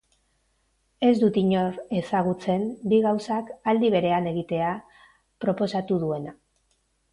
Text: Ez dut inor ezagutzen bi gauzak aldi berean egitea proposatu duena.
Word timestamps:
Ez 1.09 1.11
dut 1.23 1.35
inor 1.41 1.77
ezagutzen 1.97 2.65
bi 2.95 3.01
gauzak 3.05 3.53
aldi 3.73 3.93
berean 3.99 4.33
egitea 4.33 4.75
proposatu 5.47 6.03
duena. 6.07 6.37